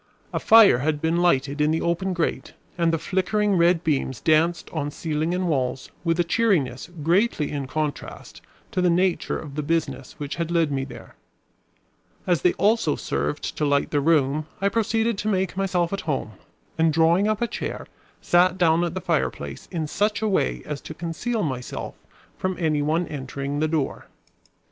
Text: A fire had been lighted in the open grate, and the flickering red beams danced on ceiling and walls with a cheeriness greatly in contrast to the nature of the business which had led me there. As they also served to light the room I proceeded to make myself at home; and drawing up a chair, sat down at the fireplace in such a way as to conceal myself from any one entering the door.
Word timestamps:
A 0.33 0.39
fire 0.39 0.79
had 0.79 0.99
been 0.99 1.17
lighted 1.17 1.61
in 1.61 1.69
the 1.69 1.83
open 1.83 2.11
grate, 2.13 2.53
and 2.75 2.91
the 2.91 2.97
flickering 2.97 3.53
red 3.55 3.83
beams 3.83 4.19
danced 4.19 4.67
on 4.71 4.89
ceiling 4.89 5.31
and 5.35 5.47
walls 5.47 5.91
with 6.03 6.19
a 6.19 6.23
cheeriness 6.23 6.89
greatly 7.03 7.51
in 7.51 7.67
contrast 7.67 8.41
to 8.71 8.81
the 8.81 8.89
nature 8.89 9.37
of 9.37 9.53
the 9.53 9.61
business 9.61 10.13
which 10.17 10.37
had 10.37 10.49
led 10.49 10.71
me 10.71 10.85
there. 10.85 11.13
As 12.25 12.41
they 12.41 12.53
also 12.53 12.95
served 12.95 13.55
to 13.57 13.63
light 13.63 13.91
the 13.91 14.01
room 14.01 14.47
I 14.59 14.69
proceeded 14.69 15.19
to 15.19 15.27
make 15.27 15.55
myself 15.55 15.93
at 15.93 16.01
home; 16.01 16.31
and 16.79 16.91
drawing 16.91 17.27
up 17.27 17.39
a 17.39 17.45
chair, 17.45 17.85
sat 18.23 18.57
down 18.57 18.83
at 18.83 18.95
the 18.95 19.01
fireplace 19.01 19.67
in 19.69 19.85
such 19.85 20.23
a 20.23 20.27
way 20.27 20.63
as 20.65 20.81
to 20.81 20.95
conceal 20.95 21.43
myself 21.43 21.93
from 22.39 22.57
any 22.57 22.81
one 22.81 23.05
entering 23.07 23.59
the 23.59 23.67
door. 23.67 24.07